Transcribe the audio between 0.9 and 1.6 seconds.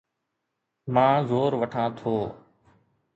مان زور